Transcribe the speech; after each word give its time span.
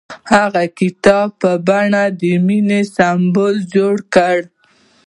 هغه 0.31 0.45
د 0.55 0.57
کتاب 0.79 1.27
په 1.41 1.51
بڼه 1.67 2.03
د 2.19 2.21
مینې 2.45 2.81
سمبول 2.95 3.55
جوړ 3.75 3.95
کړ. 4.15 4.37